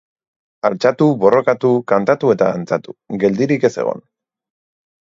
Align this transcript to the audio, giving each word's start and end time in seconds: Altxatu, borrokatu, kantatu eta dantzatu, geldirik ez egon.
Altxatu, 0.69 1.09
borrokatu, 1.25 1.71
kantatu 1.93 2.33
eta 2.37 2.49
dantzatu, 2.57 2.99
geldirik 3.27 3.71
ez 3.73 3.77
egon. 3.87 4.05